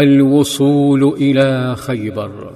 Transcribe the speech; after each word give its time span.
الوصول 0.00 1.14
إلى 1.20 1.74
خيبر. 1.76 2.50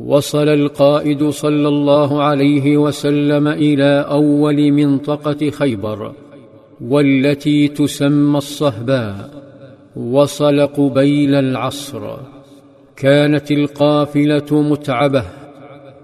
وصل 0.00 0.48
القائد 0.48 1.28
صلى 1.28 1.68
الله 1.68 2.22
عليه 2.22 2.76
وسلم 2.76 3.48
إلى 3.48 4.06
أول 4.10 4.72
منطقة 4.72 5.50
خيبر 5.50 6.12
والتي 6.80 7.68
تسمى 7.68 8.38
الصهباء. 8.38 9.30
وصل 9.96 10.66
قبيل 10.66 11.34
العصر. 11.34 12.16
كانت 12.96 13.50
القافلة 13.50 14.62
متعبة 14.62 15.24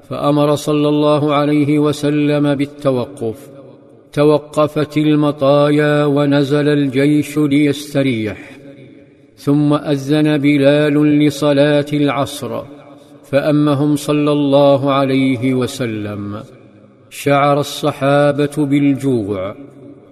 فأمر 0.08 0.54
صلى 0.54 0.88
الله 0.88 1.34
عليه 1.34 1.78
وسلم 1.78 2.54
بالتوقف. 2.54 3.48
توقفت 4.12 4.96
المطايا 4.96 6.04
ونزل 6.04 6.68
الجيش 6.68 7.38
ليستريح. 7.38 8.63
ثم 9.36 9.74
أذن 9.74 10.38
بلال 10.38 11.18
لصلاة 11.18 11.86
العصر 11.92 12.62
فأمهم 13.24 13.96
صلى 13.96 14.32
الله 14.32 14.92
عليه 14.92 15.54
وسلم. 15.54 16.40
شعر 17.10 17.60
الصحابة 17.60 18.66
بالجوع 18.66 19.56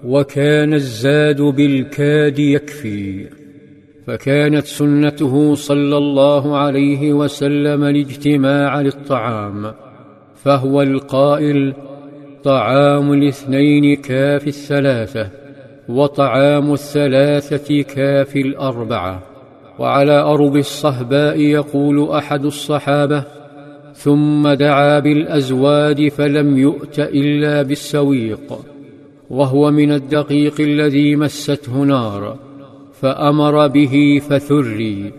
وكان 0.05 0.75
الزاد 0.75 1.41
بالكاد 1.43 2.39
يكفي. 2.39 3.27
فكانت 4.07 4.67
سنته 4.67 5.55
صلى 5.55 5.97
الله 5.97 6.57
عليه 6.57 7.13
وسلم 7.13 7.85
الاجتماع 7.85 8.81
للطعام 8.81 9.73
فهو 10.35 10.83
القائل 10.83 11.75
طعام 12.45 13.13
الاثنين 13.13 13.97
كاف 13.97 14.49
الثلاثة. 14.49 15.42
وطعام 15.89 16.73
الثلاثة 16.73 17.83
كاف 17.83 18.37
الأربعة 18.37 19.23
وعلى 19.79 20.21
أرض 20.21 20.57
الصهباء 20.57 21.41
يقول 21.41 22.11
أحد 22.11 22.45
الصحابة 22.45 23.25
ثم 23.95 24.49
دعا 24.49 24.99
بالازواد 24.99 26.09
فلم 26.09 26.59
يؤت 26.59 26.99
إلا 26.99 27.63
بالسويق 27.63 28.59
وهو 29.31 29.71
من 29.71 29.93
الدقيق 29.93 30.61
الذي 30.61 31.17
مسته 31.17 31.83
نار 31.85 32.37
فأمر 33.01 33.67
به 33.67 34.23
فثري 34.29 35.13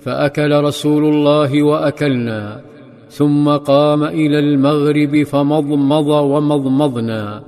فأكل 0.00 0.60
رسول 0.60 1.04
الله 1.04 1.62
وأكلنا 1.62 2.60
ثم 3.08 3.48
قام 3.48 4.04
إلى 4.04 4.38
المغرب 4.38 5.22
فمضمض 5.22 6.06
ومضمضنا. 6.06 7.42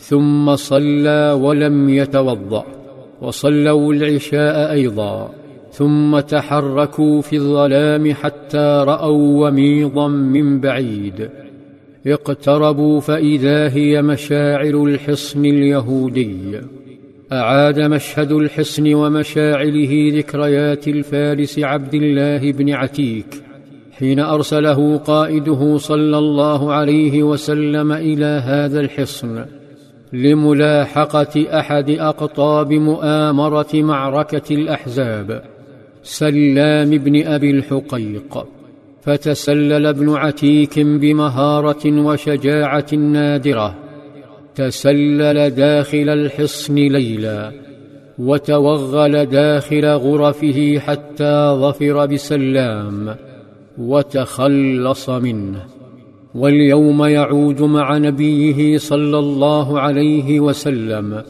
ثم 0.00 0.56
صلى 0.56 1.38
ولم 1.40 1.88
يتوضأ 1.88 2.64
وصلوا 3.22 3.92
العشاء 3.94 4.72
أيضا 4.72 5.30
ثم 5.72 6.20
تحركوا 6.20 7.20
في 7.20 7.36
الظلام 7.36 8.12
حتى 8.12 8.84
رأوا 8.86 9.48
وميضا 9.48 10.08
من 10.08 10.60
بعيد. 10.60 11.28
اقتربوا 12.06 13.00
فإذا 13.00 13.68
هي 13.68 14.02
مشاعر 14.02 14.84
الحصن 14.84 15.44
اليهودي. 15.44 16.60
أعاد 17.32 17.80
مشهد 17.80 18.32
الحصن 18.32 18.94
ومشاعله 18.94 20.12
ذكريات 20.14 20.88
الفارس 20.88 21.58
عبد 21.58 21.94
الله 21.94 22.52
بن 22.52 22.70
عتيك 22.70 23.42
حين 23.92 24.20
أرسله 24.20 24.96
قائده 24.96 25.78
صلى 25.78 26.18
الله 26.18 26.72
عليه 26.72 27.22
وسلم 27.22 27.92
إلى 27.92 28.42
هذا 28.44 28.80
الحصن. 28.80 29.59
لملاحقة 30.12 31.58
أحد 31.58 31.90
أقطاب 31.90 32.72
مؤامرة 32.72 33.68
معركة 33.74 34.54
الأحزاب 34.54 35.42
سلام 36.02 36.90
بن 36.90 37.26
أبي 37.26 37.50
الحقيق 37.50 38.46
فتسلل 39.02 39.86
ابن 39.86 40.14
عتيك 40.14 40.78
بمهارة 40.78 42.06
وشجاعة 42.06 42.94
نادرة 42.94 43.74
تسلل 44.54 45.50
داخل 45.50 46.08
الحصن 46.08 46.74
ليلا 46.74 47.52
وتوغل 48.18 49.26
داخل 49.26 49.86
غرفه 49.86 50.78
حتى 50.78 51.56
ظفر 51.60 52.06
بسلام 52.06 53.16
وتخلص 53.78 55.10
منه. 55.10 55.79
واليوم 56.34 57.04
يعود 57.04 57.62
مع 57.62 57.98
نبيه 57.98 58.78
صلى 58.78 59.18
الله 59.18 59.80
عليه 59.80 60.40
وسلم 60.40 61.22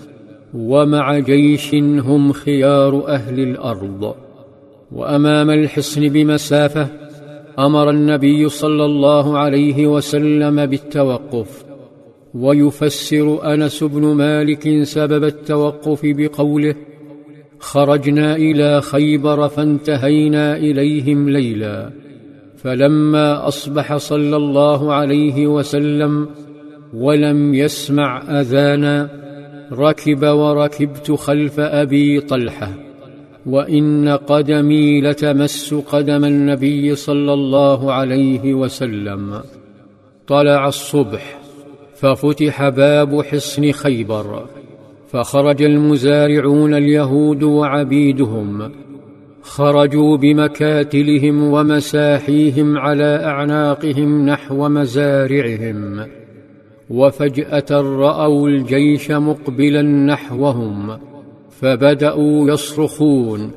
ومع 0.54 1.18
جيش 1.18 1.74
هم 1.74 2.32
خيار 2.32 3.08
أهل 3.08 3.40
الأرض. 3.40 4.14
وأمام 4.92 5.50
الحصن 5.50 6.08
بمسافة 6.08 6.88
أمر 7.58 7.90
النبي 7.90 8.48
صلى 8.48 8.84
الله 8.84 9.38
عليه 9.38 9.86
وسلم 9.86 10.66
بالتوقف. 10.66 11.64
ويفسر 12.34 13.54
أنس 13.54 13.84
بن 13.84 14.02
مالك 14.02 14.82
سبب 14.82 15.24
التوقف 15.24 16.00
بقوله 16.04 16.74
خرجنا 17.58 18.36
إلى 18.36 18.80
خيبر 18.80 19.48
فانتهينا 19.48 20.56
إليهم 20.56 21.28
ليلا. 21.28 21.90
فلما 22.62 23.48
أصبح 23.48 23.96
صلى 23.96 24.36
الله 24.36 24.92
عليه 24.92 25.46
وسلم 25.46 26.28
ولم 26.94 27.54
يسمع 27.54 28.40
اذانا 28.40 29.08
ركب 29.72 30.22
وركبت 30.26 31.10
خلف 31.12 31.60
أبي 31.60 32.20
طلحة 32.20 32.68
وإن 33.46 34.08
قدمي 34.08 35.00
لتمس 35.00 35.74
قدم 35.74 36.24
النبي 36.24 36.94
صلى 36.94 37.32
الله 37.32 37.92
عليه 37.92 38.54
وسلم. 38.54 39.40
طلع 40.26 40.68
الصبح 40.68 41.40
ففتح 41.94 42.68
باب 42.68 43.22
حصن 43.22 43.72
خيبر 43.72 44.44
فخرج 45.10 45.62
المزارعون 45.62 46.74
اليهود 46.74 47.42
وعبيدهم 47.42 48.72
خرجوا 49.50 50.16
بمكاتلهم 50.16 51.44
ومساحيهم 51.44 52.78
على 52.78 53.24
أعناقهم 53.24 54.26
نحو 54.26 54.68
مزارعهم 54.68 56.06
وفجأة 56.90 57.66
رأوا 57.70 58.48
الجيش 58.48 59.10
مقبلا 59.10 59.82
نحوهم 59.82 60.98
فبدأوا 61.50 62.50
يصرخون 62.50 63.50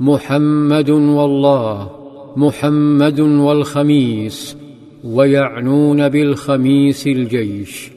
محمد 0.00 0.90
والله 0.90 1.90
محمد 2.36 3.20
والخميس 3.20 4.56
ويعنون 5.04 6.08
بالخميس 6.08 7.06
الجيش. 7.06 7.90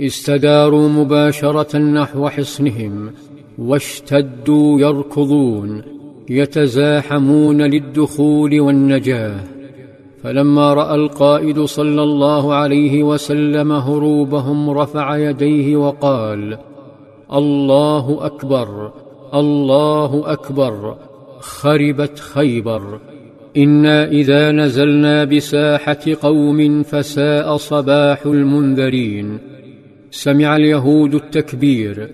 استداروا 0.00 0.88
مباشرة 0.88 1.78
نحو 1.78 2.28
حصنهم 2.28 3.10
واشتدوا 3.58 4.80
يركضون. 4.80 5.99
يتزاحمون 6.30 7.62
للدخول 7.62 8.60
والنجاة. 8.60 9.40
فلما 10.22 10.74
رأى 10.74 10.94
القائد 10.94 11.60
صلى 11.60 12.02
الله 12.02 12.54
عليه 12.54 13.02
وسلم 13.02 13.72
هروبهم 13.72 14.70
رفع 14.70 15.16
يديه 15.16 15.76
وقال 15.76 16.58
الله 17.32 18.26
أكبر 18.26 18.92
الله 19.34 20.32
أكبر 20.32 20.96
خربت 21.40 22.18
خيبر. 22.18 23.00
إنا 23.56 24.08
إذا 24.08 24.52
نزلنا 24.52 25.24
بساحة 25.24 25.98
قوم 26.22 26.82
فساء 26.82 27.56
صباح 27.56 28.26
المنذرين. 28.26 29.38
سمع 30.10 30.56
اليهود 30.56 31.14
التكبير. 31.14 32.10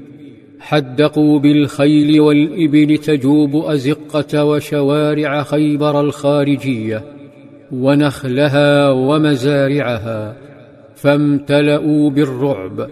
حدقوا 0.61 1.39
بالخيل 1.39 2.21
والإبل 2.21 2.99
تجوب 2.99 3.57
أزقة 3.57 4.45
وشوارع 4.45 5.43
خيبر 5.43 6.01
الخارجية 6.01 7.03
ونخلها 7.73 8.91
ومزارعها 8.91 10.37
فامتلأوا 10.95 12.11
بالرعب 12.11 12.89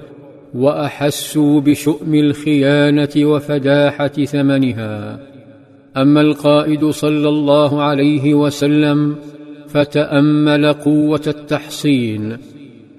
وأحسوا 0.55 1.61
بشؤم 1.61 2.15
الخيانة 2.15 3.11
وفداحة 3.17 4.09
ثمنها. 4.09 5.19
أما 5.97 6.21
القائد 6.21 6.85
صلى 6.85 7.29
الله 7.29 7.83
عليه 7.83 8.35
وسلم 8.35 9.17
فتأمل 9.69 10.73
قوة 10.73 11.23
التحصين 11.27 12.37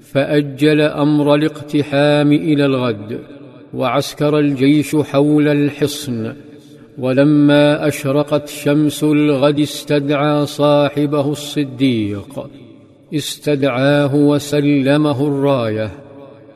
فأجل 0.01 0.81
أمر 0.81 1.35
الاقتحام 1.35 2.31
إلى 2.31 2.65
الغد. 2.65 3.34
وعسكر 3.75 4.39
الجيش 4.39 4.95
حول 4.95 5.47
الحصن 5.47 6.33
ولما 6.97 7.87
أشرقت 7.87 8.47
شمس 8.47 9.03
الغد 9.03 9.59
استدعى 9.59 10.45
صاحبه 10.45 11.31
الصديق. 11.31 12.47
استدعاه 13.13 14.15
وسلمه 14.15 15.27
الراية 15.27 15.91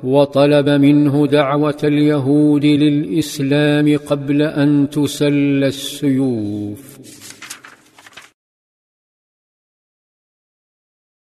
وطلب 0.04 0.70
منه 0.70 1.28
دعوة 1.28 1.78
اليهود 1.84 2.66
للإسلام 2.66 3.98
قبل 3.98 4.42
أن 4.42 4.90
تسل 4.90 5.64
السيوف. 5.64 7.00